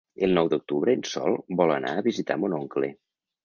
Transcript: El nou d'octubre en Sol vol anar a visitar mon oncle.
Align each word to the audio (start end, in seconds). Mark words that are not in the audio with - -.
El 0.27 0.31
nou 0.37 0.47
d'octubre 0.53 0.95
en 1.01 1.05
Sol 1.11 1.39
vol 1.61 1.77
anar 1.77 1.95
a 2.01 2.05
visitar 2.11 2.41
mon 2.43 2.61
oncle. 2.65 2.95